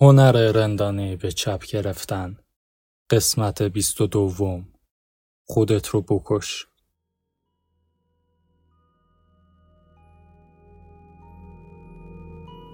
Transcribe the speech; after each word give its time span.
هنر 0.00 0.52
رندانه 0.52 1.16
به 1.16 1.32
چپ 1.32 1.66
گرفتن. 1.66 2.36
قسمت 3.10 3.62
بیست 3.62 4.00
و 4.00 4.06
دوم. 4.06 4.68
خودت 5.44 5.86
رو 5.86 6.00
بکش. 6.00 6.66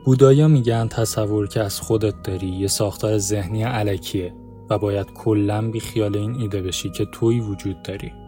بودایا 0.04 0.48
میگن 0.48 0.88
تصور 0.88 1.48
که 1.48 1.60
از 1.60 1.80
خودت 1.80 2.22
داری 2.22 2.48
یه 2.48 2.66
ساختار 2.66 3.18
ذهنی 3.18 3.62
علکیه 3.62 4.34
و 4.70 4.78
باید 4.78 5.12
کلا 5.12 5.70
بی 5.70 5.80
خیال 5.80 6.16
این 6.16 6.34
ایده 6.34 6.62
بشی 6.62 6.90
که 6.90 7.04
توی 7.04 7.40
وجود 7.40 7.82
داری. 7.82 8.19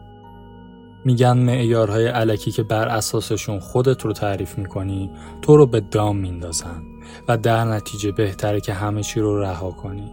میگن 1.05 1.39
معیارهای 1.39 2.07
علکی 2.07 2.51
که 2.51 2.63
بر 2.63 2.89
اساسشون 2.89 3.59
خودت 3.59 4.05
رو 4.05 4.13
تعریف 4.13 4.59
می‌کنی 4.59 5.11
تو 5.43 5.57
رو 5.57 5.67
به 5.67 5.81
دام 5.81 6.17
میندازن 6.17 6.83
و 7.29 7.39
در 7.39 7.65
نتیجه 7.65 8.13
بهتره 8.13 8.61
که 8.61 8.73
همه 8.73 9.03
چی 9.03 9.21
رو 9.21 9.41
رها 9.41 9.71
کنی. 9.71 10.13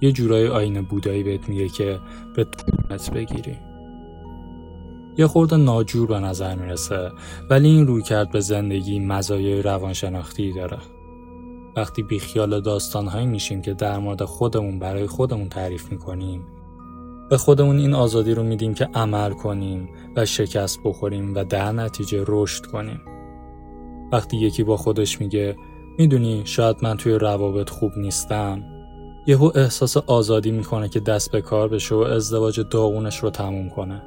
یه 0.00 0.12
جورای 0.12 0.48
آین 0.48 0.82
بودایی 0.82 1.22
بهت 1.22 1.48
میگه 1.48 1.68
که 1.68 1.98
به 2.36 2.44
طولت 2.44 3.10
بگیری. 3.10 3.56
یه 5.16 5.26
خورده 5.26 5.56
ناجور 5.56 6.06
به 6.06 6.20
نظر 6.20 6.54
می‌رسه 6.54 7.10
ولی 7.50 7.68
این 7.68 7.86
روی 7.86 8.02
کرد 8.02 8.30
به 8.30 8.40
زندگی 8.40 8.98
مزایای 8.98 9.62
روانشناختی 9.62 10.52
داره. 10.52 10.78
وقتی 11.76 12.02
بیخیال 12.02 12.60
داستانهایی 12.60 13.26
میشیم 13.26 13.62
که 13.62 13.74
در 13.74 13.98
مورد 13.98 14.24
خودمون 14.24 14.78
برای 14.78 15.06
خودمون 15.06 15.48
تعریف 15.48 15.92
می‌کنیم 15.92 16.46
به 17.30 17.36
خودمون 17.36 17.78
این 17.78 17.94
آزادی 17.94 18.34
رو 18.34 18.42
میدیم 18.42 18.74
که 18.74 18.88
عمل 18.94 19.32
کنیم 19.32 19.88
و 20.16 20.24
شکست 20.26 20.78
بخوریم 20.84 21.34
و 21.34 21.44
در 21.44 21.72
نتیجه 21.72 22.24
رشد 22.26 22.66
کنیم. 22.66 23.00
وقتی 24.12 24.36
یکی 24.36 24.62
با 24.62 24.76
خودش 24.76 25.20
میگه 25.20 25.56
می‌دونی 25.98 26.42
شاید 26.44 26.76
من 26.82 26.96
توی 26.96 27.12
روابط 27.12 27.70
خوب 27.70 27.92
نیستم 27.96 28.64
یهو 29.26 29.50
احساس 29.54 29.96
آزادی 29.96 30.50
می‌کنه 30.50 30.88
که 30.88 31.00
دست 31.00 31.32
به 31.32 31.40
کار 31.40 31.68
بشه 31.68 31.94
و 31.94 31.98
ازدواج 31.98 32.60
داغونش 32.70 33.18
رو 33.18 33.30
تموم 33.30 33.68
کنه. 33.68 34.02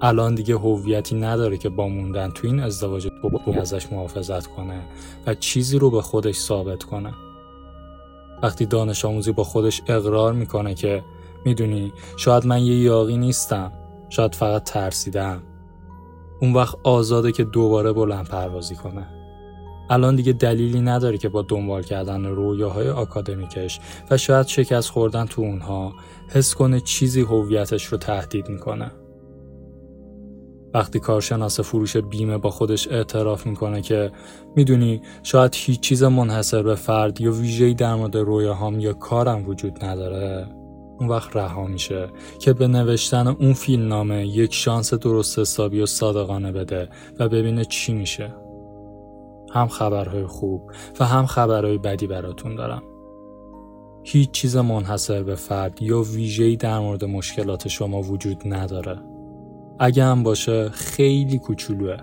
الان 0.00 0.34
دیگه 0.34 0.54
هویتی 0.54 1.14
نداره 1.14 1.56
که 1.56 1.68
با 1.68 1.88
موندن 1.88 2.30
تو 2.30 2.46
این 2.46 2.60
ازدواج 2.60 3.08
ازش 3.60 3.92
محافظت 3.92 4.46
کنه 4.46 4.82
و 5.26 5.34
چیزی 5.34 5.78
رو 5.78 5.90
به 5.90 6.02
خودش 6.02 6.34
ثابت 6.34 6.82
کنه. 6.82 7.12
وقتی 8.42 8.66
دانش 8.66 9.04
آموزی 9.04 9.32
با 9.32 9.44
خودش 9.44 9.82
اقرار 9.86 10.32
می‌کنه 10.32 10.74
که 10.74 11.04
می‌دونی 11.44 11.92
شاید 12.16 12.46
من 12.46 12.62
یه 12.62 12.78
یاقی 12.78 13.16
نیستم. 13.16 13.72
شاید 14.08 14.34
فقط 14.34 14.64
ترسیدم. 14.64 15.42
اون 16.40 16.52
وقت 16.52 16.74
آزاده 16.84 17.32
که 17.32 17.44
دوباره 17.44 17.92
بلند 17.92 18.28
پروازی 18.28 18.74
کنه. 18.74 19.06
الان 19.90 20.16
دیگه 20.16 20.32
دلیلی 20.32 20.80
نداره 20.80 21.18
که 21.18 21.28
با 21.28 21.42
دنبال 21.42 21.82
کردن 21.82 22.24
رویاهای 22.24 22.90
آکادمیکش 22.90 23.80
و 24.10 24.16
شاید 24.16 24.46
شکست 24.46 24.90
خوردن 24.90 25.26
تو 25.26 25.42
اونها 25.42 25.92
حس 26.28 26.54
کنه 26.54 26.80
چیزی 26.80 27.20
هویتش 27.20 27.84
رو 27.84 27.98
تهدید 27.98 28.48
می‌کنه. 28.48 28.90
وقتی 30.74 31.00
کارشناس 31.00 31.60
فروش 31.60 31.96
بیمه 31.96 32.38
با 32.38 32.50
خودش 32.50 32.88
اعتراف 32.88 33.46
می‌کنه 33.46 33.82
که 33.82 34.12
می‌دونی 34.56 35.02
شاید 35.22 35.54
هیچ 35.54 35.80
چیز 35.80 36.02
منحصر 36.02 36.62
به 36.62 36.74
فرد 36.74 37.20
یا 37.20 37.32
ویژه‌ای 37.32 37.74
در 37.74 37.94
مورد 37.94 38.16
رویاهام 38.16 38.80
یا 38.80 38.92
کارم 38.92 39.48
وجود 39.48 39.84
نداره. 39.84 40.48
اون 41.02 41.10
وقت 41.10 41.36
رها 41.36 41.66
میشه 41.66 42.08
که 42.38 42.52
به 42.52 42.66
نوشتن 42.66 43.26
اون 43.26 43.52
فیلم 43.52 43.88
نامه 43.88 44.26
یک 44.26 44.54
شانس 44.54 44.94
درست 44.94 45.38
حسابی 45.38 45.80
و 45.80 45.86
صادقانه 45.86 46.52
بده 46.52 46.88
و 47.18 47.28
ببینه 47.28 47.64
چی 47.64 47.92
میشه. 47.92 48.34
هم 49.52 49.68
خبرهای 49.68 50.26
خوب 50.26 50.70
و 51.00 51.04
هم 51.04 51.26
خبرهای 51.26 51.78
بدی 51.78 52.06
براتون 52.06 52.54
دارم. 52.54 52.82
هیچ 54.04 54.30
چیز 54.30 54.56
منحصر 54.56 55.22
به 55.22 55.34
فرد 55.34 55.82
یا 55.82 56.02
ویژه‌ای 56.02 56.56
در 56.56 56.78
مورد 56.78 57.04
مشکلات 57.04 57.68
شما 57.68 58.02
وجود 58.02 58.42
نداره. 58.44 58.98
اگه 59.78 60.04
هم 60.04 60.22
باشه 60.22 60.68
خیلی 60.68 61.38
کوچولوه. 61.38 61.96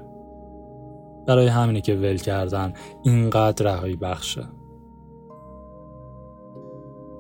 برای 1.28 1.48
همینه 1.48 1.82
که 1.82 1.96
ول 1.96 2.18
کردن 2.18 2.74
اینقدر 3.04 3.66
رهایی 3.66 3.96
بخشه. 3.96 4.44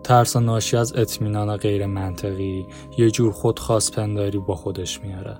ترس 0.09 0.35
ناشی 0.35 0.77
از 0.77 0.95
اطمینان 0.95 1.57
غیر 1.57 1.85
منطقی 1.85 2.67
یه 2.97 3.11
جور 3.11 3.31
خودخواست 3.31 3.95
پنداری 3.95 4.39
با 4.39 4.55
خودش 4.55 5.01
میاره. 5.01 5.39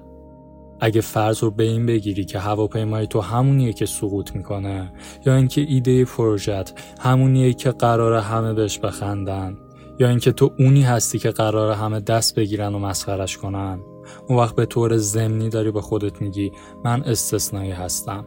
اگه 0.79 1.01
فرض 1.01 1.43
رو 1.43 1.51
به 1.51 1.63
این 1.63 1.85
بگیری 1.85 2.25
که 2.25 2.39
هواپیمای 2.39 3.07
تو 3.07 3.21
همونیه 3.21 3.73
که 3.73 3.85
سقوط 3.85 4.35
می‌کنه 4.35 4.93
یا 5.25 5.35
اینکه 5.35 5.61
ایده 5.61 6.05
پروژت 6.05 6.79
همونیه 6.99 7.53
که 7.53 7.71
قرار 7.71 8.13
همه 8.13 8.53
بهش 8.53 8.79
بخندن 8.79 9.57
یا 9.99 10.09
اینکه 10.09 10.31
تو 10.31 10.51
اونی 10.59 10.81
هستی 10.81 11.19
که 11.19 11.31
قرار 11.31 11.71
همه 11.71 11.99
دست 11.99 12.35
بگیرن 12.35 12.75
و 12.75 12.79
مسخرش 12.79 13.37
کنن 13.37 13.79
اون 14.27 14.39
وقت 14.39 14.55
به 14.55 14.65
طور 14.65 14.97
ضمنی 14.97 15.49
داری 15.49 15.71
به 15.71 15.81
خودت 15.81 16.21
میگی 16.21 16.51
من 16.85 17.03
استثنایی 17.03 17.71
هستم. 17.71 18.25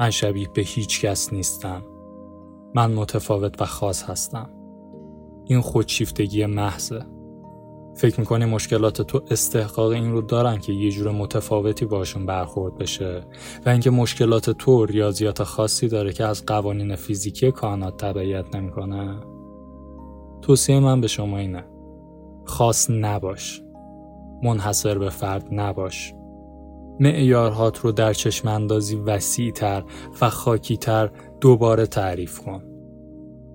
من 0.00 0.10
شبیه 0.10 0.48
به 0.54 0.62
هیچ 0.62 1.00
کس 1.00 1.32
نیستم. 1.32 1.82
من 2.74 2.92
متفاوت 2.92 3.62
و 3.62 3.64
خاص 3.64 4.02
هستم. 4.02 4.55
این 5.46 5.60
خودشیفتگی 5.60 6.46
محضه. 6.46 7.02
فکر 7.96 8.20
می‌کنی 8.20 8.44
مشکلات 8.44 9.02
تو 9.02 9.22
استحقاق 9.30 9.90
این 9.90 10.12
رو 10.12 10.22
دارن 10.22 10.58
که 10.58 10.72
یه 10.72 10.90
جور 10.90 11.12
متفاوتی 11.12 11.86
باشون 11.86 12.26
برخورد 12.26 12.78
بشه 12.78 13.24
و 13.66 13.68
اینکه 13.68 13.90
مشکلات 13.90 14.50
تو 14.50 14.86
ریاضیات 14.86 15.42
خاصی 15.42 15.88
داره 15.88 16.12
که 16.12 16.24
از 16.24 16.46
قوانین 16.46 16.96
فیزیکی 16.96 17.52
کائنات 17.52 17.96
تبعیت 17.96 18.56
نمی‌کنه؟ 18.56 19.20
توصیه 20.42 20.80
من 20.80 21.00
به 21.00 21.06
شما 21.06 21.38
اینه. 21.38 21.64
خاص 22.44 22.90
نباش. 22.90 23.62
منحصر 24.42 24.98
به 24.98 25.10
فرد 25.10 25.48
نباش. 25.52 26.14
معیارهات 27.00 27.78
رو 27.78 27.92
در 27.92 28.12
چشم 28.12 28.48
اندازی 28.48 28.96
وسیع 28.96 29.52
تر 29.52 29.84
و 30.20 30.30
خاکی 30.30 30.76
تر 30.76 31.10
دوباره 31.40 31.86
تعریف 31.86 32.38
کن. 32.38 32.75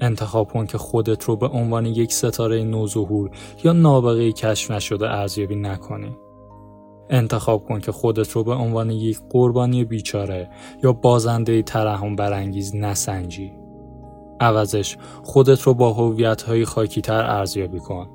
انتخاب 0.02 0.52
کن 0.52 0.66
که 0.66 0.78
خودت 0.78 1.24
رو 1.24 1.36
به 1.36 1.48
عنوان 1.48 1.86
یک 1.86 2.14
ستاره 2.14 2.64
نوظهور 2.64 3.32
یا 3.64 3.74
نابغه 3.74 4.32
کشف 4.32 4.72
نشده 4.72 5.10
ارزیابی 5.10 5.56
نکنی. 5.56 6.18
انتخاب 7.10 7.64
کن 7.64 7.80
که 7.80 7.92
خودت 7.92 8.32
رو 8.32 8.44
به 8.44 8.54
عنوان 8.54 8.90
یک 8.90 9.20
قربانی 9.30 9.84
بیچاره 9.84 10.50
یا 10.84 10.94
بازنده 10.94 11.62
ترحم 11.62 12.16
برانگیز 12.16 12.76
نسنجی. 12.76 13.54
عوضش 14.40 14.98
خودت 15.24 15.62
رو 15.62 15.74
با 15.74 15.94
هویت 15.94 16.42
های 16.42 16.66
خاکی 16.66 17.02
تر 17.02 17.24
ارزیابی 17.24 17.80
کن. 17.80 18.10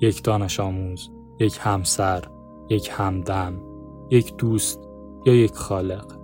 یک 0.00 0.22
دانش 0.24 0.60
آموز، 0.60 1.10
یک 1.40 1.58
همسر، 1.60 2.24
یک 2.70 2.90
همدم، 2.92 3.60
یک 4.10 4.36
دوست 4.36 4.80
یا 5.26 5.34
یک 5.34 5.54
خالق. 5.54 6.15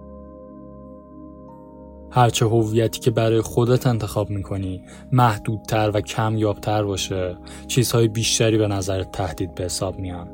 هرچه 2.12 2.46
هویتی 2.46 3.00
که 3.00 3.10
برای 3.10 3.40
خودت 3.40 3.86
انتخاب 3.86 4.30
می‌کنی 4.30 4.82
محدودتر 5.12 5.90
و 5.94 6.00
کمیابتر 6.00 6.82
باشه. 6.82 7.38
چیزهای 7.68 8.08
بیشتری 8.08 8.58
به 8.58 8.68
نظرت 8.68 9.12
تهدید 9.12 9.54
به 9.54 9.64
حساب 9.64 9.98
میان. 9.98 10.28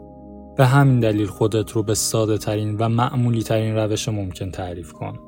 به 0.57 0.67
همین 0.67 1.01
دلیل 1.01 1.27
خودت 1.27 1.71
رو 1.71 1.83
به 1.83 1.95
ساده 1.95 2.39
ترین 2.39 2.77
و 2.77 2.89
معمولی 2.89 3.43
ترین 3.43 3.77
روش 3.77 4.09
ممکن 4.09 4.51
تعریف 4.51 4.93
کن. 4.93 5.19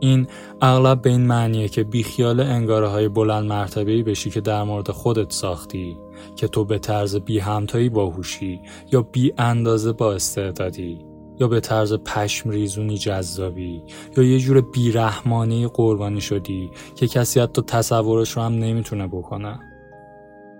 این 0.00 0.26
اغلب 0.62 1.02
به 1.02 1.10
این 1.10 1.26
معنیه 1.26 1.68
که 1.68 1.84
بیخیال 1.84 2.40
انگاره 2.40 2.88
های 2.88 3.08
بلند 3.08 3.44
مرتبهی 3.44 4.02
بشی 4.02 4.30
که 4.30 4.40
در 4.40 4.62
مورد 4.62 4.90
خودت 4.90 5.32
ساختی 5.32 5.98
که 6.36 6.48
تو 6.48 6.64
به 6.64 6.78
طرز 6.78 7.16
بی 7.16 7.38
همتایی 7.38 7.88
باهوشی 7.88 8.60
یا 8.92 9.02
بی 9.02 9.32
اندازه 9.38 9.92
با 9.92 10.12
استعدادی. 10.12 11.11
یا 11.40 11.48
به 11.48 11.60
طرز 11.60 11.94
پشم 11.94 12.50
ریزونی 12.50 12.98
جذابی 12.98 13.82
یا 14.16 14.24
یه 14.24 14.38
جور 14.38 14.60
بیرحمانی 14.60 15.66
قربانی 15.66 16.20
شدی 16.20 16.70
که 16.96 17.06
کسی 17.06 17.40
حتی 17.40 17.62
تصورش 17.62 18.30
رو 18.30 18.42
هم 18.42 18.52
نمی‌تونه 18.52 19.06
بکنه؟ 19.06 19.58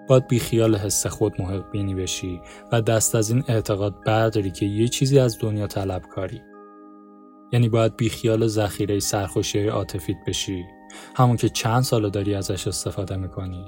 باید 0.09 0.29
بی 0.29 0.39
خیال 0.39 0.77
حس 0.77 1.07
خود 1.07 1.41
محق 1.41 1.71
بینی 1.71 1.95
بشی 1.95 2.41
و 2.73 2.81
دست 2.81 3.15
از 3.15 3.31
این 3.31 3.45
اعتقاد 3.49 3.95
برداری 4.07 4.51
که 4.51 4.67
یه 4.67 4.89
چیزی 4.89 5.19
از 5.19 5.39
دنیا 5.41 5.67
طلب 5.67 6.03
کاری. 6.03 6.41
یعنی 7.53 7.69
باید 7.69 7.97
بی 7.97 8.09
خیال 8.09 8.47
ذخیره 8.47 9.01
سرخوشی 9.01 9.67
عاطفیت 9.67 10.17
بشی. 10.27 10.65
همون 11.17 11.37
که 11.37 11.49
چند 11.49 11.83
ساله 11.83 12.11
داری 12.11 12.35
ازش 12.35 12.69
استفاده 12.69 13.17
می‌کنی. 13.17 13.65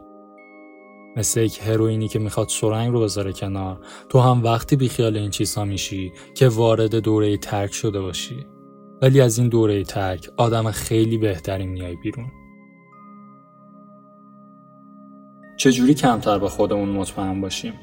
مثل 1.16 1.40
یک 1.40 1.60
هروئینی 1.62 2.08
که 2.08 2.18
می‌خواد 2.18 2.48
سرنگ 2.48 2.92
رو 2.92 3.00
بذاره 3.00 3.32
کنار. 3.32 3.80
تو 4.08 4.20
هم 4.20 4.44
وقتی 4.44 4.76
بیخیال 4.76 5.16
این 5.16 5.30
چیزها 5.30 5.64
میشی 5.64 6.12
که 6.34 6.48
وارد 6.48 6.94
دوره 6.94 7.36
ترک 7.36 7.72
شده 7.72 8.00
باشی. 8.00 8.46
ولی 9.02 9.20
از 9.20 9.38
این 9.38 9.48
دوره 9.48 9.84
ترک 9.84 10.30
آدم 10.36 10.70
خیلی 10.70 11.18
بهتری 11.18 11.66
میای 11.66 11.96
بیرون. 11.96 12.26
چجوری 15.56 15.94
کمتر 15.94 16.38
به 16.38 16.48
خودمون 16.48 16.88
مطمئن 16.88 17.40
باشیم؟ 17.40 17.74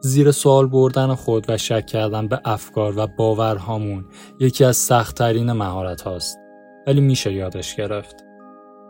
زیر 0.00 0.30
سوال 0.30 0.66
بردن 0.66 1.14
خود 1.14 1.44
و 1.48 1.56
شک 1.56 1.86
کردن 1.86 2.28
به 2.28 2.40
افکار 2.44 2.98
و 2.98 3.06
باورهامون 3.18 4.04
یکی 4.40 4.64
از 4.64 4.76
سختترین 4.76 5.52
مهارت 5.52 6.02
هاست 6.02 6.36
ولی 6.86 7.00
میشه 7.00 7.32
یادش 7.32 7.76
گرفت. 7.76 8.25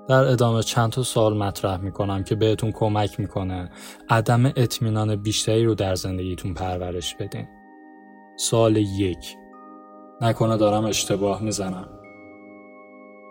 در 0.09 0.25
ادامه 0.25 0.63
چند 0.63 0.93
تا 0.93 1.03
سوال 1.03 1.37
مطرح 1.37 1.81
می‌کنم 1.81 2.25
که 2.25 2.35
بهتون 2.35 2.73
کمک 2.73 3.21
می‌کنه 3.21 3.71
عدم 4.09 4.47
اطمینان 4.47 5.17
بیشتری 5.17 5.65
رو 5.65 5.75
در 5.75 5.95
زندگیتون 5.95 6.55
پرورش 6.55 7.15
بدین. 7.15 7.47
سوال 8.39 8.77
یک 8.77 9.37
نکنه 10.21 10.57
دارم 10.57 10.85
اشتباه 10.85 11.43
می‌زنم. 11.43 11.89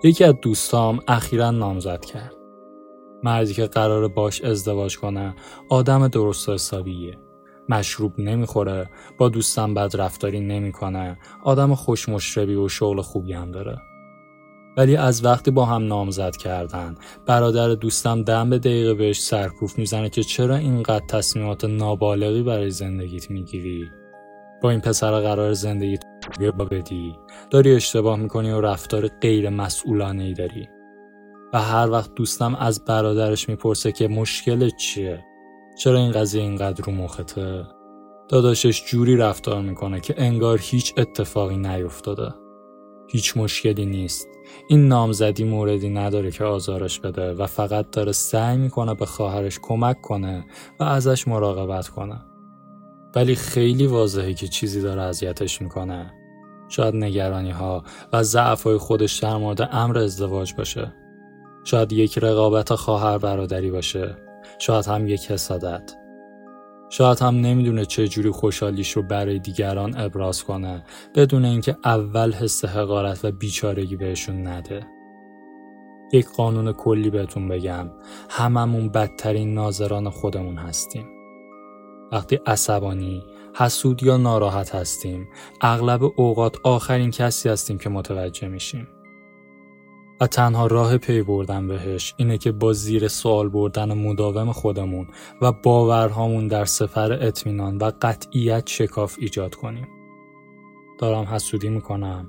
یکی 0.03 0.23
از 0.23 0.33
دوستام 0.41 0.99
اخیرا 1.07 1.51
نامزد 1.51 2.05
کرد. 2.05 2.35
مردی 3.23 3.53
که 3.53 3.67
قرار 3.67 4.07
باش 4.07 4.41
ازدواج 4.41 4.97
کنه 4.97 5.35
آدم 5.69 6.07
درست 6.07 6.49
و 6.49 6.53
حسابیه. 6.53 7.17
مشروب 7.69 8.19
نمی‌خوره 8.19 8.89
با 9.17 9.29
دوستم 9.29 9.73
بد 9.73 9.95
رفتاری 9.95 10.39
نمی‌کنه 10.39 11.17
آدم 11.43 11.75
خوش 11.75 12.09
مشربی 12.09 12.55
و 12.55 12.67
شغل 12.67 13.01
خوبی 13.01 13.33
هم 13.33 13.51
داره 13.51 13.77
ولی 14.77 14.95
از 14.95 15.25
وقتی 15.25 15.51
با 15.51 15.65
هم 15.65 15.87
نامزد 15.87 16.35
کردن. 16.35 16.95
برادر 17.25 17.75
دوستم 17.75 18.23
دم 18.23 18.49
به 18.49 18.59
دقیقه 18.59 18.93
بهش 18.93 19.21
سرکوف 19.21 19.77
می‌زنه 19.77 20.09
که 20.09 20.23
چرا 20.23 20.55
اینقدر 20.55 21.05
تصمیمات 21.09 21.65
نابالغی 21.65 22.43
برای 22.43 22.71
زندگیت 22.71 23.31
می‌گیری؟ 23.31 23.85
با 24.61 24.69
این 24.69 24.79
پسر 24.79 25.11
قرار 25.21 25.53
زندگیت 25.53 26.03
بدی. 26.71 27.15
داری 27.49 27.75
اشتباه 27.75 28.19
می‌کنی 28.19 28.51
و 28.51 28.61
رفتار 28.61 29.07
غیر 29.07 29.49
مسئولانه 29.49 30.23
ای 30.23 30.33
داری. 30.33 30.67
و 31.53 31.61
هر 31.61 31.89
وقت 31.89 32.13
دوستم 32.15 32.55
از 32.55 32.85
برادرش 32.85 33.49
می‌پرسه 33.49 33.91
که 33.91 34.07
مشکل 34.07 34.69
چیه؟ 34.69 35.25
چرا 35.77 35.97
این 35.97 36.11
قضیه 36.11 36.41
اینقدر 36.41 36.83
رو 36.85 36.93
مخته؟ 36.93 37.63
داداشش 38.29 38.85
جوری 38.85 39.17
رفتار 39.17 39.61
می‌کنه 39.61 39.99
که 39.99 40.15
انگار 40.17 40.59
هیچ 40.61 40.93
اتفاقی 40.97 41.57
نیفتاده. 41.57 42.33
هیچ 43.11 43.37
مشکلی 43.37 43.85
نیست. 43.85 44.27
این 44.67 44.87
نامزدی 44.87 45.43
موردی 45.43 45.89
نداره 45.89 46.31
که 46.31 46.43
آزارش 46.43 46.99
بده 46.99 47.33
و 47.33 47.45
فقط 47.45 47.91
داره 47.91 48.11
سعی 48.11 48.57
می‌کنه 48.57 48.93
به 48.93 49.05
خواهرش 49.05 49.59
کمک 49.61 50.01
کنه 50.01 50.45
و 50.79 50.83
ازش 50.83 51.27
مراقبت 51.27 51.87
کنه. 51.87 52.19
ولی 53.15 53.35
خیلی 53.35 53.87
واضحه 53.87 54.33
که 54.33 54.47
چیزی 54.47 54.81
داره 54.81 55.01
اذیتش 55.01 55.61
می‌کنه. 55.61 56.13
شاید 56.69 56.95
نگرانی 56.95 57.51
ها 57.51 57.83
و 58.13 58.23
ضعف 58.23 58.63
های 58.63 58.77
خودش 58.77 59.17
در 59.17 59.37
مورد 59.37 59.69
امر 59.71 59.97
ازدواج 59.97 60.53
باشه. 60.53 60.93
شاید 61.63 61.93
یک 61.93 62.17
رقابت 62.17 62.75
خواهر 62.75 63.17
برادری 63.17 63.71
باشه. 63.71 64.17
شاید 64.59 64.85
هم 64.85 65.07
یک 65.07 65.31
حسادت. 65.31 65.93
شاید 66.97 67.19
هم 67.19 67.35
نمی‌دونه 67.35 67.85
چه 67.85 68.07
جوری 68.07 68.29
خوشحالیش 68.29 68.91
رو 68.91 69.03
برای 69.03 69.39
دیگران 69.39 69.97
ابراز 69.97 70.43
کنه 70.43 70.83
بدون 71.15 71.45
اینکه 71.45 71.77
اول 71.85 72.33
حس 72.33 72.65
حقارت 72.65 73.25
و 73.25 73.31
بیچارگی 73.31 73.95
بهشون 73.95 74.47
نده. 74.47 74.87
یک 76.13 76.27
قانون 76.27 76.71
کلی 76.71 77.09
بهتون 77.09 77.47
بگم 77.47 77.91
هممون 78.29 78.89
بدترین 78.89 79.53
ناظران 79.53 80.09
خودمون 80.09 80.57
هستیم. 80.57 81.05
وقتی 82.11 82.39
عصبانی 82.45 83.23
حسود 83.55 84.03
یا 84.03 84.17
ناراحت 84.17 84.75
هستیم 84.75 85.27
اغلب 85.61 86.03
اوقات 86.15 86.57
آخرین 86.63 87.11
کسی 87.11 87.49
هستیم 87.49 87.77
که 87.77 87.89
متوجه 87.89 88.47
میشیم. 88.47 88.87
و 90.21 90.27
تنها 90.27 90.67
راه 90.67 90.97
پی 90.97 91.21
بردن 91.21 91.67
بهش 91.67 92.13
اینه 92.17 92.37
که 92.37 92.51
با 92.51 92.73
زیر 92.73 93.07
سوال 93.07 93.49
بردن 93.49 93.93
مداوم 93.93 94.51
خودمون 94.51 95.07
و 95.41 95.51
باورهامون 95.51 96.47
در 96.47 96.65
سفر 96.65 97.13
اطمینان 97.13 97.77
و 97.77 97.91
قطعیت 98.01 98.67
شکاف 98.67 99.15
ایجاد 99.19 99.55
کنیم. 99.55 99.87
دارم 100.99 101.23
حسودی 101.23 101.69
می‌کنم 101.69 102.25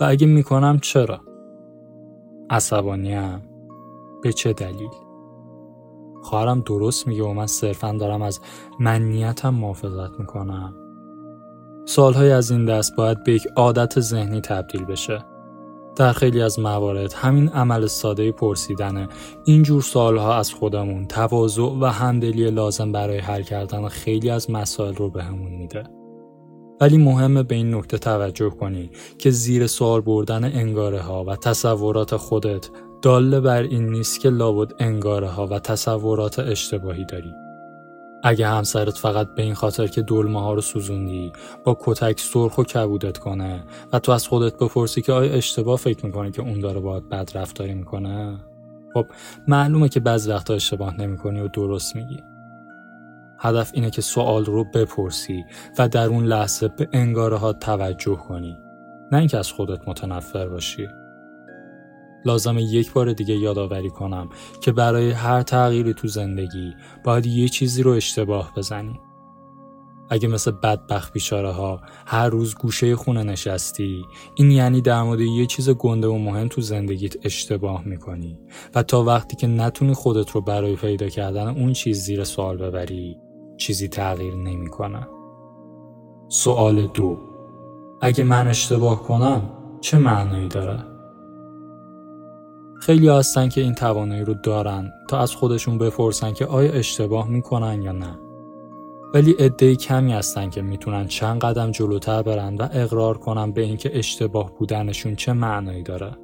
و 0.00 0.04
اگه 0.04 0.26
می‌کنم 0.26 0.78
چرا؟ 0.78 1.20
عصبانیم 2.50 3.42
به 4.22 4.32
چه 4.32 4.52
دلیل؟ 4.52 4.90
خواهرم 6.22 6.60
درست 6.60 7.06
میگه 7.06 7.22
و 7.22 7.32
من 7.32 7.46
صرفا 7.46 7.92
دارم 7.92 8.22
از 8.22 8.40
منیتم 8.80 9.54
محافظت 9.54 10.20
می‌کنم. 10.20 10.74
سالهای 11.86 12.32
از 12.32 12.50
این 12.50 12.64
دست 12.64 12.96
باید 12.96 13.24
به 13.24 13.32
یک 13.32 13.46
عادت 13.56 14.00
ذهنی 14.00 14.40
تبدیل 14.40 14.84
بشه 14.84 15.24
در 15.96 16.12
خیلی 16.12 16.42
از 16.42 16.58
موارد 16.58 17.12
همین 17.12 17.48
عمل 17.48 17.86
ساده 17.86 18.32
پرسیدن 18.32 19.08
اینجور 19.44 19.82
سالها 19.82 20.36
از 20.36 20.52
خودمون 20.52 21.06
تواضع 21.06 21.62
و 21.62 21.84
همدلی 21.84 22.50
لازم 22.50 22.92
برای 22.92 23.18
حل 23.18 23.42
کردن 23.42 23.88
خیلی 23.88 24.30
از 24.30 24.50
مسائل 24.50 24.94
رو 24.94 25.10
بهمون 25.10 25.52
میده. 25.52 25.84
ولی 26.80 26.98
مهمه 26.98 27.42
به 27.42 27.54
این 27.54 27.74
نکته 27.74 27.98
توجه 27.98 28.50
کنی 28.50 28.90
که 29.18 29.30
زیر 29.30 29.66
سوال 29.66 30.00
بردن 30.00 30.44
انگاره 30.44 31.00
ها 31.00 31.24
و 31.24 31.36
تصورات 31.36 32.16
خودت 32.16 32.70
داله 33.02 33.40
بر 33.40 33.62
این 33.62 33.90
نیست 33.90 34.20
که 34.20 34.30
لابد 34.30 34.72
انگاره 34.78 35.28
ها 35.28 35.46
و 35.46 35.58
تصورات 35.58 36.38
اشتباهی 36.38 37.04
داری. 37.04 37.32
اگه 38.22 38.48
همسرت 38.48 38.98
فقط 38.98 39.34
به 39.34 39.42
این 39.42 39.54
خاطر 39.54 39.86
که 39.86 40.02
دلمه 40.02 40.40
ها 40.40 40.54
رو 40.54 40.60
سوزوندی 40.60 41.32
با 41.64 41.78
کتک 41.80 42.20
سرخ 42.20 42.58
و 42.58 42.64
کبودت 42.64 43.18
کنه 43.18 43.64
و 43.92 43.98
تو 43.98 44.12
از 44.12 44.28
خودت 44.28 44.56
بپرسی 44.56 45.02
که 45.02 45.12
آیا 45.12 45.32
اشتباه 45.32 45.76
فکر 45.76 46.06
می‌کنه 46.06 46.30
که 46.30 46.42
اون 46.42 46.60
داره 46.60 46.80
باید 46.80 47.08
بد 47.08 47.30
رفتاری 47.34 47.74
می‌کنه؟ 47.74 48.38
خب 48.94 49.06
معلومه 49.48 49.88
که 49.88 50.00
بعض 50.00 50.28
وقتا 50.28 50.54
اشتباه 50.54 51.00
نمی‌کنی 51.00 51.40
و 51.40 51.48
درست 51.48 51.96
میگی. 51.96 52.22
هدف 53.38 53.70
اینه 53.74 53.90
که 53.90 54.02
سوال 54.02 54.44
رو 54.44 54.64
بپرسی 54.74 55.44
و 55.78 55.88
در 55.88 56.06
اون 56.06 56.24
لحظه 56.24 56.68
به 56.68 56.88
انگاره 56.92 57.36
ها 57.36 57.52
توجه 57.52 58.16
کنی. 58.16 58.58
نه 59.12 59.18
اینکه 59.18 59.38
از 59.38 59.52
خودت 59.52 59.88
متنفر 59.88 60.48
باشی. 60.48 60.88
لازم 62.24 62.58
یک 62.58 62.92
بار 62.92 63.12
دیگه 63.12 63.34
یادآوری 63.34 63.90
کنم 63.90 64.28
که 64.60 64.72
برای 64.72 65.10
هر 65.10 65.42
تغییری 65.42 65.94
تو 65.94 66.08
زندگی 66.08 66.74
باید 67.04 67.26
یه 67.26 67.48
چیزی 67.48 67.82
رو 67.82 67.90
اشتباه 67.90 68.52
بزنی. 68.56 69.00
اگه 70.10 70.28
مثل 70.28 70.50
بدبخت 70.50 71.12
بیچاره 71.12 71.50
ها 71.50 71.80
هر 72.06 72.28
روز 72.28 72.54
گوشه 72.54 72.96
خونه 72.96 73.22
نشستی 73.22 74.04
این 74.34 74.50
یعنی 74.50 74.80
در 74.80 75.02
مورد 75.02 75.20
یه 75.20 75.46
چیز 75.46 75.70
گنده 75.70 76.06
و 76.06 76.18
مهم 76.18 76.48
تو 76.48 76.60
زندگیت 76.60 77.26
اشتباه 77.26 77.84
می‌کنی 77.84 78.38
و 78.74 78.82
تا 78.82 79.02
وقتی 79.02 79.36
که 79.36 79.46
نتونی 79.46 79.94
خودت 79.94 80.30
رو 80.30 80.40
برای 80.40 80.76
پیدا 80.76 81.08
کردن 81.08 81.48
اون 81.48 81.72
چیز 81.72 82.00
زیر 82.00 82.24
سوال 82.24 82.56
ببری 82.56 83.16
چیزی 83.56 83.88
تغییر 83.88 84.34
نمی‌کنه. 84.34 85.06
سوال 86.28 86.86
دو 86.86 87.18
اگه 88.00 88.24
من 88.24 88.48
اشتباه 88.48 89.02
کنم 89.02 89.50
چه 89.80 89.98
معنایی 89.98 90.48
داره؟ 90.48 90.91
خیلی 92.82 93.08
هستن 93.08 93.48
که 93.48 93.60
این 93.60 93.74
توانایی 93.74 94.24
رو 94.24 94.34
دارن 94.34 94.92
تا 95.08 95.18
از 95.18 95.34
خودشون 95.34 95.78
بپرسن 95.78 96.32
که 96.32 96.46
آیا 96.46 96.72
اشتباه 96.72 97.28
می‌کنن 97.28 97.82
یا 97.82 97.92
نه. 97.92 98.18
ولی 99.14 99.32
عده 99.32 99.76
کمی 99.76 100.12
هستن 100.12 100.50
که 100.50 100.62
می‌تونن 100.62 101.06
چند 101.06 101.40
قدم 101.40 101.70
جلوتر 101.70 102.22
برن 102.22 102.56
و 102.56 102.68
اقرار 102.72 103.18
کنن 103.18 103.52
به 103.52 103.62
اینکه 103.62 103.98
اشتباه 103.98 104.52
بودنشون 104.58 105.16
چه 105.16 105.32
معنایی 105.32 105.82
داره. 105.82 106.16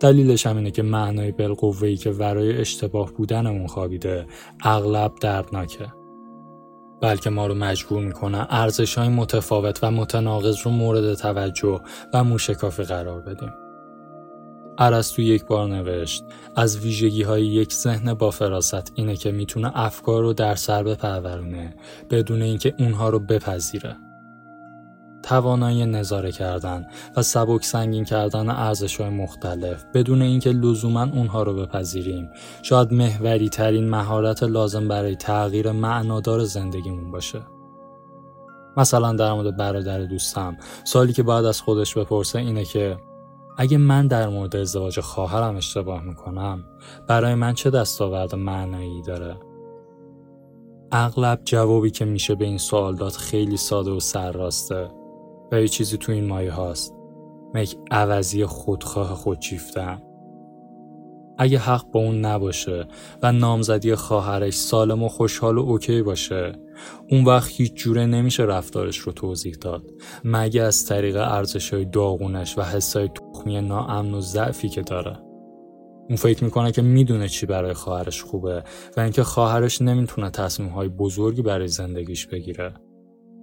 دلیلش 0.00 0.46
هم 0.46 0.56
اینه 0.56 0.70
که 0.70 0.82
معنای 0.82 1.32
بالقوه‌ای 1.32 1.96
که 1.96 2.10
ورای 2.10 2.58
اشتباه 2.58 3.12
بودنمون 3.12 3.66
خوابیده 3.66 4.26
اغلب 4.64 5.12
دردناکه. 5.20 5.86
بلکه 7.02 7.30
ما 7.30 7.46
رو 7.46 7.54
مجبور 7.54 8.02
می‌کنه 8.02 8.46
ارزش 8.50 8.98
های 8.98 9.08
متفاوت 9.08 9.78
و 9.82 9.90
متناقض 9.90 10.56
رو 10.64 10.70
مورد 10.70 11.14
توجه 11.14 11.80
و 12.14 12.24
موشکافی 12.24 12.82
قرار 12.82 13.20
بدیم. 13.20 13.50
ارسطو 14.78 15.22
یک 15.22 15.44
بار 15.44 15.68
نوشت 15.68 16.24
از 16.56 16.78
ویژگی 16.78 17.22
های 17.22 17.46
یک 17.46 17.72
ذهن 17.72 18.14
با 18.14 18.30
فراست 18.30 18.92
اینه 18.94 19.16
که 19.16 19.32
می‌تونه 19.32 19.70
افکار 19.74 20.22
رو 20.22 20.32
در 20.32 20.54
سر 20.54 20.82
بپرورونه 20.82 21.74
بدون 22.10 22.42
اینکه 22.42 22.74
اونها 22.78 23.08
رو 23.08 23.18
بپذیره. 23.18 23.96
توانایی 25.22 25.86
نظاره 25.86 26.32
کردن 26.32 26.86
و 27.16 27.22
سبک 27.22 27.64
سنگین 27.64 28.04
کردن 28.04 28.48
ارزش 28.48 29.00
های 29.00 29.10
مختلف 29.10 29.84
بدون 29.94 30.22
اینکه 30.22 30.50
لزوما 30.50 31.02
اونها 31.02 31.42
رو 31.42 31.54
بپذیریم 31.54 32.30
شاید 32.62 32.92
محوری 32.92 33.48
ترین 33.48 33.88
مهارت 33.88 34.42
لازم 34.42 34.88
برای 34.88 35.16
تغییر 35.16 35.72
معنادار 35.72 36.44
زندگیمون 36.44 37.10
باشه. 37.10 37.40
مثلا 38.76 39.12
در 39.12 39.32
مورد 39.32 39.56
برادر 39.56 40.04
دوستم 40.04 40.56
سالی 40.84 41.12
که 41.12 41.22
باید 41.22 41.44
از 41.44 41.60
خودش 41.60 41.94
بپرسه 41.94 42.38
اینه 42.38 42.64
که 42.64 42.96
اگه 43.60 43.78
من 43.78 44.06
در 44.06 44.28
مورد 44.28 44.56
ازدواج 44.56 45.00
خواهرم 45.00 45.56
اشتباه 45.56 46.02
می‌کنم 46.04 46.64
برای 47.08 47.34
من 47.34 47.54
چه 47.54 47.70
دستاورد 47.70 48.34
معنایی 48.34 49.02
داره؟ 49.02 49.36
اغلب 50.92 51.40
جوابی 51.44 51.90
که 51.90 52.04
میشه 52.04 52.34
به 52.34 52.44
این 52.44 52.58
سوال 52.58 52.96
داد 52.96 53.12
خیلی 53.12 53.56
ساده 53.56 53.90
و 53.90 54.00
سرراسته 54.00 54.88
و 55.52 55.60
یه 55.60 55.68
چیزی 55.68 55.96
تو 55.96 56.12
این 56.12 56.26
مایه 56.26 56.52
هاست. 56.52 56.94
یک 57.54 57.76
عوضی 57.90 58.44
خودخواه 58.44 59.14
خودشیفتم 59.14 60.02
اگه 61.38 61.58
حق 61.58 61.90
با 61.90 62.00
اون 62.00 62.24
نباشه 62.24 62.88
و 63.22 63.32
نامزدی 63.32 63.94
خواهرش 63.94 64.54
سالم 64.54 65.02
و 65.02 65.08
خوشحال 65.08 65.58
و 65.58 65.60
اوکی 65.60 66.02
باشه 66.02 66.52
اون 67.10 67.24
وقت 67.24 67.50
هیچ 67.50 67.74
جوره 67.74 68.06
نمیشه 68.06 68.42
رفتارش 68.42 68.98
رو 68.98 69.12
توضیح 69.12 69.54
داد. 69.54 69.82
مگه 70.24 70.62
از 70.62 70.86
طریق 70.86 71.16
ارزش 71.16 71.74
های 71.74 71.84
داغونش 71.84 72.58
و 72.58 72.62
حسای 72.62 73.08
تخمی 73.38 73.60
ناامن 73.60 74.14
و 74.14 74.20
ضعفی 74.20 74.68
که 74.68 74.82
داره 74.82 75.18
اون 76.08 76.16
فکر 76.16 76.44
می‌کنه 76.44 76.72
که 76.72 76.82
می‌دونه 76.82 77.28
چی 77.28 77.46
برای 77.46 77.72
خواهرش 77.72 78.22
خوبه 78.22 78.64
و 78.96 79.00
اینکه 79.00 79.22
خواهرش 79.22 79.82
نمی‌تونه 79.82 80.30
تصمیم 80.30 80.68
های 80.68 80.88
بزرگی 80.88 81.42
برای 81.42 81.68
زندگیش 81.68 82.26
بگیره. 82.26 82.74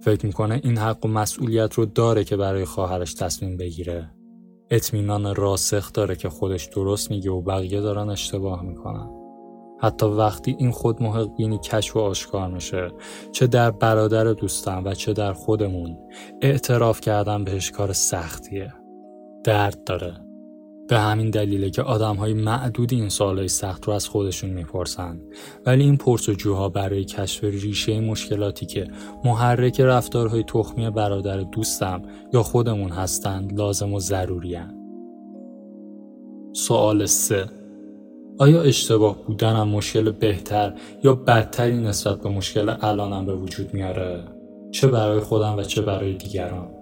فکر 0.00 0.26
می‌کنه 0.26 0.60
این 0.64 0.78
حق 0.78 1.04
و 1.04 1.08
مسئولیت 1.08 1.74
رو 1.74 1.86
داره 1.86 2.24
که 2.24 2.36
برای 2.36 2.64
خواهرش 2.64 3.14
تصمیم 3.14 3.56
بگیره. 3.56 4.10
اطمینان 4.70 5.34
راسخ 5.34 5.92
داره 5.92 6.16
که 6.16 6.28
خودش 6.28 6.64
درست 6.64 7.10
میگه 7.10 7.30
و 7.30 7.40
بقیه 7.40 7.80
دارن 7.80 8.10
اشتباه 8.10 8.62
می‌کنن. 8.62 9.10
حتی 9.80 10.06
وقتی 10.06 10.56
این 10.58 10.70
خود 10.70 11.02
محق 11.02 11.36
بینی 11.36 11.58
کشف 11.58 11.96
و 11.96 12.00
آشکار 12.00 12.48
میشه 12.48 12.88
چه 13.32 13.46
در 13.46 13.70
برادر 13.70 14.24
دوستم 14.24 14.82
و 14.84 14.94
چه 14.94 15.12
در 15.12 15.32
خودمون 15.32 15.98
اعتراف 16.42 17.00
کردن 17.00 17.44
بهش 17.44 17.70
کار 17.70 17.92
سختیه 17.92 18.72
درد 19.46 19.84
داره 19.84 20.14
به 20.88 20.98
همین 20.98 21.30
دلیله 21.30 21.70
که 21.70 21.82
آدم 21.82 22.16
های 22.16 22.34
معدودی 22.34 22.96
این 22.96 23.08
سوالای 23.08 23.48
سخت 23.48 23.84
رو 23.84 23.92
از 23.92 24.08
خودشون 24.08 24.50
می‌پرسن 24.50 25.20
ولی 25.66 25.84
این 25.84 25.96
پرسجوها 25.96 26.68
برای 26.68 27.04
کشف 27.04 27.44
ریشه 27.44 28.00
مشکلاتی 28.00 28.66
که 28.66 28.88
محرک 29.24 29.80
رفتارهای 29.80 30.44
تخمی 30.46 30.90
برادر 30.90 31.40
دوستم 31.40 32.02
یا 32.32 32.42
خودمون 32.42 32.90
هستند 32.90 33.58
لازم 33.58 33.94
و 33.94 34.00
ضروری 34.00 34.58
سوال 36.52 37.06
سه 37.06 37.46
آیا 38.38 38.62
اشتباه 38.62 39.16
بودنم 39.26 39.68
مشکل 39.68 40.10
بهتر 40.10 40.74
یا 41.04 41.14
بدتری 41.14 41.76
نسبت 41.76 42.20
به 42.20 42.28
مشکل 42.28 42.74
الانم 42.80 43.26
به 43.26 43.34
وجود 43.34 43.74
میاره؟ 43.74 44.24
چه 44.70 44.86
برای 44.86 45.20
خودم 45.20 45.56
و 45.56 45.62
چه 45.62 45.82
برای 45.82 46.14
دیگران؟ 46.14 46.75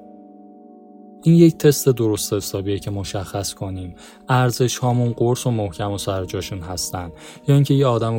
این 1.26 1.34
یک 1.34 1.58
تست 1.58 1.88
درست 1.88 2.32
حسابیه 2.32 2.78
که 2.78 2.90
مشخص 2.90 3.54
کنیم. 3.54 3.94
ارزش 4.28 4.78
هامون 4.78 5.12
قرص 5.12 5.46
و 5.46 5.50
محکم 5.50 5.92
و 5.92 5.98
سر 5.98 6.24
جاشون 6.24 6.60
هستن. 6.60 7.12
یا 7.48 7.54
اینکه 7.54 7.74
یه 7.74 7.86
آدم 7.86 8.18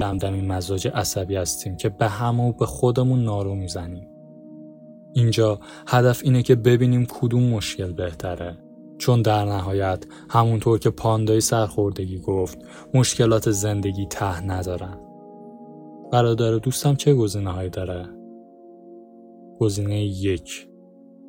دمدمی 0.00 0.40
مزاج 0.40 0.88
عصبی 0.88 1.36
هستیم 1.36 1.76
که 1.76 1.88
به 1.88 2.08
همه 2.08 2.42
و 2.42 2.52
به 2.52 2.66
خودمون 2.66 3.24
نارو 3.24 3.54
می‌زنیم. 3.54 4.08
اینجا 5.12 5.60
هدف 5.86 6.20
اینه 6.24 6.42
که 6.42 6.54
ببینیم 6.54 7.06
کدوم 7.06 7.42
مشکل 7.42 7.92
بهتره. 7.92 8.58
چون 8.98 9.22
در 9.22 9.44
نهایت 9.44 10.04
همونطور 10.30 10.78
که 10.78 10.90
پاندای 10.90 11.40
سرخوردگی 11.40 12.18
گفت 12.18 12.58
مشکلات 12.94 13.50
زندگی 13.50 14.06
ته 14.06 14.40
ندارن. 14.40 14.98
برادر 16.12 16.52
دوستم 16.52 16.94
چه 16.94 17.14
گزینه 17.14 17.50
هایی 17.50 17.70
داره؟ 17.70 18.08
گزینه 19.60 20.04
یک. 20.04 20.67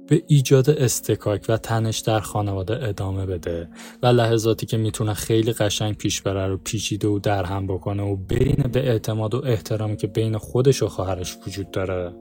به 0.10 0.24
ایجاد 0.28 0.70
استکاک 0.70 1.46
و 1.50 1.58
تنش 1.58 2.00
در 2.00 2.20
خانواده 2.20 2.88
ادامه 2.88 3.26
بده 3.26 3.70
و 4.04 4.08
لحظاتی 4.08 4.66
که 4.66 4.78
می‌تونه 4.78 5.14
خیلی 5.14 5.54
قشنگ 5.54 5.96
پیش 5.96 6.22
بره 6.22 6.48
رو 6.48 6.58
پیچیده 6.58 7.08
و 7.08 7.20
درهم 7.20 7.68
بکنه 7.68 8.04
و 8.04 8.16
برینه 8.16 8.68
به 8.68 8.90
اعتماد 8.90 9.34
و 9.34 9.42
احترامی 9.46 9.98
که 9.98 10.08
بین 10.08 10.38
خودش 10.38 10.84
و 10.84 10.88
خواهرش 10.88 11.38
وجود 11.48 11.72
داره. 11.72 12.14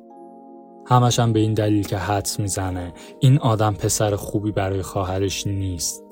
همش 0.87 1.19
هم 1.19 1.33
به 1.33 1.41
این 1.41 1.55
دلیل 1.55 1.87
که 1.87 1.97
حدس 1.97 2.41
می‌زنه 2.41 2.93
این 3.21 3.39
آدم 3.39 3.75
پسر 3.75 4.17
خوبی 4.17 4.53
برای 4.53 4.83
خواهرش 4.83 5.47
نیست. 5.47 6.05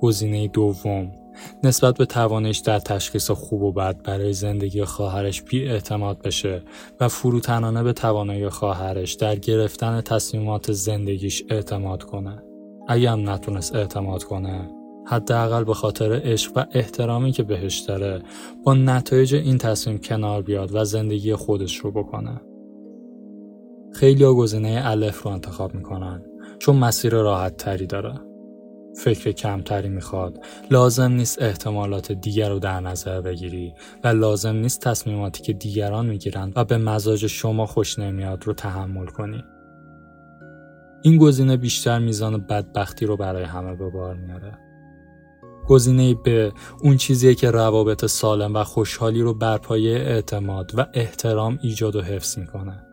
گزینه 0.00 0.48
دوم. 0.48 1.21
نسبت 1.62 1.96
به 1.96 2.06
توانش 2.06 2.58
در 2.58 2.78
تشخیص 2.78 3.30
خوب 3.30 3.62
و 3.62 3.72
بد 3.72 4.02
برای 4.02 4.32
زندگی 4.32 4.84
خواهرش 4.84 5.42
بی 5.42 5.68
اعتماد 5.68 6.22
بشه 6.22 6.62
و 7.00 7.08
فروتنانه 7.08 7.82
به 7.82 7.92
توانایی 7.92 8.48
خواهرش 8.48 9.14
در 9.14 9.36
گرفتن 9.36 10.00
تصمیمات 10.00 10.72
زندگیش 10.72 11.44
اعتماد 11.48 12.02
کنه. 12.02 12.42
اگه 12.88 13.10
هم 13.10 13.30
نتونست 13.30 13.74
اعتماد 13.74 14.24
کنه 14.24 14.70
حداقل 15.06 15.64
به 15.64 15.74
خاطر 15.74 16.20
عشق 16.24 16.52
و 16.56 16.64
احترامی 16.72 17.32
که 17.32 17.42
بهش 17.42 17.78
داره 17.78 18.22
با 18.64 18.74
نتایج 18.74 19.34
این 19.34 19.58
تصمیم 19.58 19.98
کنار 19.98 20.42
بیاد 20.42 20.74
و 20.74 20.84
زندگی 20.84 21.34
خودش 21.34 21.76
رو 21.76 21.92
بکنه. 21.92 22.40
خیلی 23.92 24.24
ها 24.24 24.34
گزینه 24.34 24.82
الف 24.84 25.22
رو 25.22 25.30
انتخاب 25.30 25.74
می‌کنن 25.74 26.22
چون 26.58 26.76
مسیر 26.76 27.12
راحت 27.12 27.56
تری 27.56 27.86
داره. 27.86 28.31
فکر 28.96 29.32
کمتری 29.32 29.88
می‌خواد. 29.88 30.44
لازم 30.70 31.12
نیست 31.12 31.42
احتمالات 31.42 32.12
دیگر 32.12 32.48
رو 32.48 32.58
در 32.58 32.80
نظر 32.80 33.20
بگیری 33.20 33.74
و 34.04 34.08
لازم 34.08 34.56
نیست 34.56 34.80
تصمیماتی 34.80 35.42
که 35.42 35.52
دیگران 35.52 36.06
می‌گیرند 36.06 36.52
و 36.56 36.64
به 36.64 36.78
مزاج 36.78 37.26
شما 37.26 37.66
خوش 37.66 37.98
نمیاد 37.98 38.46
رو 38.46 38.52
تحمل 38.52 39.06
کنی. 39.06 39.44
این 41.02 41.18
گزینه 41.18 41.56
بیشتر 41.56 41.98
میزان 41.98 42.40
بدبختی 42.40 43.06
رو 43.06 43.16
برای 43.16 43.44
همه 43.44 43.76
به 43.76 43.90
بار 43.90 44.14
میاره. 44.14 44.58
گزینه 45.68 46.14
به 46.14 46.52
اون 46.82 46.96
چیزیه 46.96 47.34
که 47.34 47.50
روابط 47.50 48.06
سالم 48.06 48.54
و 48.54 48.64
خوشحالی 48.64 49.22
رو 49.22 49.34
بر 49.34 49.58
پایه 49.58 49.96
اعتماد 49.98 50.72
و 50.74 50.86
احترام 50.94 51.58
ایجاد 51.62 51.96
و 51.96 52.02
حفظ 52.02 52.38
می‌کنه. 52.38 52.86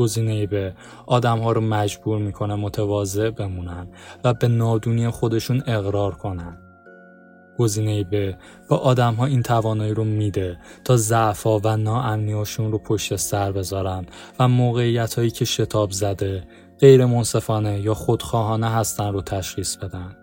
گزینه 0.00 0.46
به 0.46 0.74
آدم 1.06 1.38
ها 1.38 1.52
رو 1.52 1.60
مجبور 1.60 2.18
می‌کنه 2.18 2.54
متواضع 2.54 3.30
بمونن 3.30 3.86
و 4.24 4.34
به 4.34 4.48
نادونی 4.48 5.08
خودشون 5.08 5.62
اقرار 5.66 6.14
کنن. 6.14 6.58
گزینه 7.58 8.04
به 8.04 8.36
با 8.68 8.76
آدم 8.76 9.14
ها 9.14 9.26
این 9.26 9.42
توانایی 9.42 9.94
رو 9.94 10.04
میده 10.04 10.58
تا 10.84 10.96
ضعفا 10.96 11.58
و 11.58 11.76
ناامنیاشون 11.76 12.72
رو 12.72 12.78
پشت 12.78 13.16
سر 13.16 13.52
بذارن 13.52 14.06
و 14.38 14.48
موقعیت 14.48 15.14
هایی 15.14 15.30
که 15.30 15.44
شتاب 15.44 15.90
زده 15.90 16.44
غیر 16.80 17.06
منصفانه 17.06 17.80
یا 17.80 17.94
خودخواهانه 17.94 18.70
هستن 18.70 19.12
رو 19.12 19.22
تشخیص 19.22 19.76
بدن. 19.76 20.16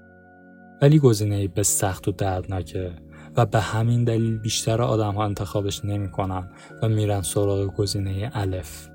ولی 0.81 0.99
گزینه 0.99 1.47
به 1.47 1.63
سخت 1.63 2.07
و 2.07 2.11
دردناکه 2.11 2.91
و 3.35 3.45
به 3.45 3.59
همین 3.59 4.03
دلیل 4.03 4.37
بیشتر 4.37 4.81
آدم 4.81 5.13
ها 5.13 5.25
انتخابش 5.25 5.85
نمی‌کنن 5.85 6.49
و 6.83 6.89
میرن 6.89 7.21
سراغ 7.21 7.75
گزینه 7.75 8.31
الف. 8.33 8.89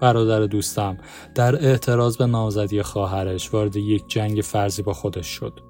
برادر 0.00 0.46
دوستم 0.46 0.98
در 1.34 1.56
اعتراض 1.56 2.16
به 2.16 2.26
نامزدی 2.26 2.82
خواهرش 2.82 3.54
وارد 3.54 3.76
یک 3.76 4.08
جنگ 4.08 4.40
فرضی 4.40 4.82
با 4.82 4.92
خودش 4.92 5.26
شد. 5.26 5.60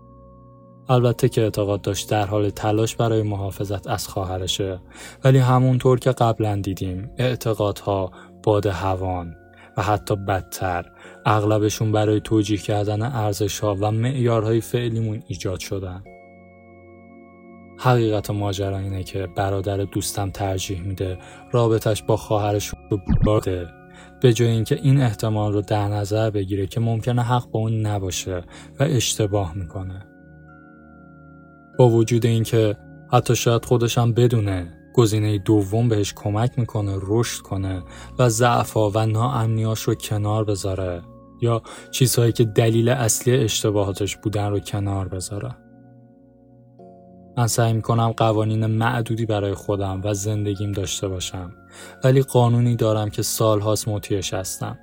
البته 0.89 1.29
که 1.29 1.43
اعتقاد 1.43 1.83
داشت 1.83 2.11
در 2.11 2.27
حال 2.27 2.51
تلاش 2.51 2.97
برای 2.97 3.23
محافظت 3.23 3.87
از 3.87 4.09
خواهرشه 4.09 4.81
ولی 5.25 5.39
همونطور 5.39 5.99
که 5.99 6.13
قبلا 6.13 6.57
دیدیم 6.57 7.11
اعتقادها 7.19 8.11
باد 8.43 8.67
هوان 8.67 9.35
و 9.77 9.83
حتی 9.83 10.17
بدتر 10.17 10.85
اغلبشون 11.27 11.93
برای 11.93 12.21
توجیه 12.21 12.59
کردن 12.59 13.03
ارزش 13.03 13.59
ها 13.59 13.77
و 13.81 13.91
معیارهای 13.91 14.61
فعلیمون 14.61 15.23
ایجاد 15.27 15.61
شدن. 15.61 16.05
حقیقت 17.79 18.31
ماجرا 18.31 18.79
اینه 18.79 19.03
که 19.03 19.27
برادر 19.37 19.77
دوستم 19.77 20.31
ترجیح 20.31 20.81
میده 20.81 21.19
رابطش 21.53 22.03
با 22.03 22.17
خواهرش 22.17 22.67
رو 22.91 23.01
باده 23.25 23.67
به 24.25 24.33
جای 24.33 24.49
اینکه 24.49 24.75
این 24.83 25.01
احتمال 25.01 25.53
رو 25.53 25.61
در 25.61 25.89
نظر 25.89 26.31
بگیره 26.31 26.67
که 26.67 26.81
ممکنه 26.81 27.23
حق 27.23 27.51
با 27.51 27.59
اون 27.59 27.87
نباشه 27.87 28.43
و 28.81 28.83
اشتباه 28.83 29.55
می‌کنه. 29.55 30.07
با 31.79 31.89
وجود 31.89 32.27
اینکه 32.27 32.77
حتی 33.13 33.37
شاید 33.37 33.65
خودشم 33.65 34.13
بدونه 34.13 34.73
گزینه 34.95 35.39
دوم 35.39 35.89
بهش 35.89 36.13
کمک 36.17 36.59
می‌کنه 36.59 36.97
رشد 37.03 37.43
کنه 37.43 37.83
و 38.19 38.29
ضعفا 38.29 38.91
و 38.91 39.07
ناامنیاش 39.07 39.83
رو 39.83 39.95
کنار 39.95 40.45
بذاره 40.45 41.03
یا 41.43 41.63
چیزهایی 41.91 42.33
که 42.33 42.45
دلیل 42.45 42.89
اصلی 42.89 43.37
اشتباهاتش 43.37 44.17
بودن 44.17 44.51
رو 44.51 44.61
کنار 44.61 45.09
بذاره. 45.09 45.57
من 47.37 47.47
سعی 47.47 47.73
می‌کنم 47.73 48.13
قوانین 48.17 48.67
معدودی 48.67 49.27
برای 49.27 49.55
خودم 49.55 50.01
و 50.05 50.15
زندگیم 50.15 50.73
داشته 50.73 51.09
باشم. 51.09 51.53
ولی 52.05 52.23
قانونی 52.23 52.77
دارم 52.77 53.11
که 53.11 53.23
سالهاست 53.23 53.89
مطیعش 53.89 54.35
هستم. 54.35 54.79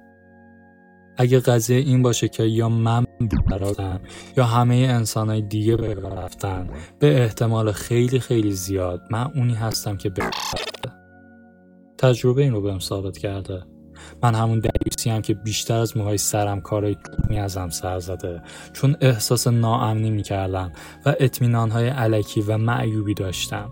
اگه 1.18 1.40
قضیه 1.40 1.78
این 1.78 2.02
باشه 2.02 2.28
که 2.28 2.44
یا 2.44 2.70
من 2.70 3.06
برادم 3.50 4.00
یا 4.38 4.46
همه 4.46 4.76
انسانهای 4.76 5.42
دیگه 5.42 5.76
رفتن 5.76 6.70
به 7.00 7.24
احتمال 7.24 7.72
خیلی 7.72 8.20
خیلی 8.20 8.52
زیاد 8.52 9.02
من 9.10 9.32
اونی 9.36 9.54
هستم 9.54 9.98
که 9.98 10.10
به 10.10 10.24
تجربه 11.98 12.42
این 12.42 12.54
رو 12.54 12.62
بهم 12.62 12.80
ثابت 12.80 13.18
کرده. 13.18 13.64
من 14.24 14.36
همون 14.36 14.60
دریوسی 14.60 15.10
هم 15.10 15.22
که 15.22 15.34
بیشتر 15.34 15.78
از 15.78 15.98
موهای 15.98 16.18
سرم 16.18 16.62
کارای 16.62 16.96
تومی 16.96 17.40
ازم 17.40 17.70
سر 17.70 18.00
زده 18.00 18.42
چون 18.74 18.96
احساس 19.02 19.48
ناامنی 19.48 20.10
می‌کردم 20.10 20.72
و 21.06 21.16
های 21.72 21.88
علکی 21.88 22.42
و 22.42 22.58
معیوبی 22.58 23.14
داشتم. 23.14 23.70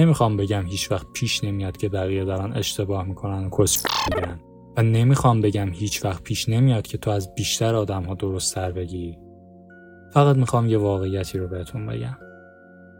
نمی‌خوام 0.00 0.36
بگم 0.36 0.66
هیچ 0.66 0.92
وقت 0.92 1.06
پیش 1.14 1.44
نمیاد 1.44 1.76
که 1.76 1.88
بقیه 1.88 2.24
دارن 2.24 2.52
اشتباه 2.52 3.04
می‌کنن 3.04 3.44
و 3.44 3.50
کس 3.50 3.84
میگن 4.14 4.40
و 4.76 4.82
نمی‌خوام 4.82 5.40
بگم 5.40 5.72
هیچ 5.72 6.04
وقت 6.04 6.22
پیش 6.22 6.48
نمیاد 6.48 6.86
که 6.86 6.98
تو 6.98 7.10
از 7.10 7.34
بیشتر 7.34 7.74
آدم 7.74 8.02
ها 8.02 8.14
درست 8.14 8.54
سر 8.54 8.72
بگی. 8.72 9.18
فقط 10.14 10.36
می‌خوام 10.36 10.68
یه 10.68 10.78
واقعیتی 10.78 11.38
رو 11.38 11.48
بهتون 11.48 11.86
بگم. 11.86 12.18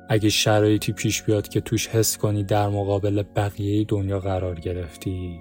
اگه 0.09 0.29
شرایطی 0.29 0.93
پیش 0.93 1.23
بیاد 1.23 1.49
که 1.49 1.61
توش 1.61 1.89
حس 1.89 2.19
کنی 2.19 2.45
در 2.45 2.69
مقابل 2.69 3.23
بقیه 3.37 3.85
دنیا 3.85 4.21
قرار 4.21 4.61
گرفتی 4.61 5.41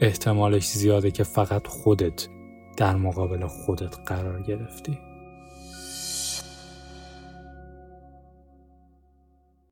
احتمالش 0.00 0.68
زیاده 0.68 1.10
که 1.10 1.24
فقط 1.24 1.66
خودت 1.66 2.28
در 2.76 2.96
مقابل 2.96 3.46
خودت 3.46 3.96
قرار 4.06 4.42
گرفتی. 4.42 4.98